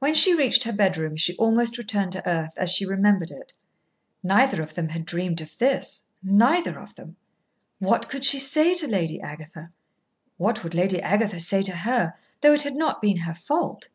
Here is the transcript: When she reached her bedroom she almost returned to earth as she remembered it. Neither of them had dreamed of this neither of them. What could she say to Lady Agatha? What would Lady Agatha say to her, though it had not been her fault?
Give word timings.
When 0.00 0.12
she 0.12 0.34
reached 0.34 0.64
her 0.64 0.72
bedroom 0.72 1.16
she 1.16 1.36
almost 1.36 1.78
returned 1.78 2.10
to 2.14 2.28
earth 2.28 2.54
as 2.56 2.68
she 2.68 2.84
remembered 2.84 3.30
it. 3.30 3.52
Neither 4.20 4.60
of 4.60 4.74
them 4.74 4.88
had 4.88 5.04
dreamed 5.06 5.40
of 5.40 5.56
this 5.58 6.02
neither 6.20 6.80
of 6.80 6.96
them. 6.96 7.14
What 7.78 8.08
could 8.08 8.24
she 8.24 8.40
say 8.40 8.74
to 8.74 8.88
Lady 8.88 9.20
Agatha? 9.20 9.70
What 10.36 10.64
would 10.64 10.74
Lady 10.74 11.00
Agatha 11.00 11.38
say 11.38 11.62
to 11.62 11.76
her, 11.76 12.14
though 12.40 12.54
it 12.54 12.62
had 12.64 12.74
not 12.74 13.00
been 13.00 13.18
her 13.18 13.34
fault? 13.34 13.86